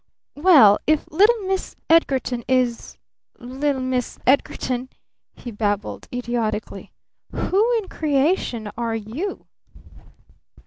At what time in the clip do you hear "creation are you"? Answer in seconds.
7.87-9.45